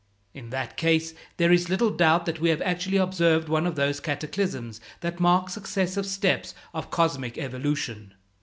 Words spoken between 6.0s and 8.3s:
steps of cosmic evolution.